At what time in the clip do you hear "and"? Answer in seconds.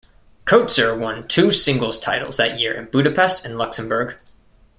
3.45-3.55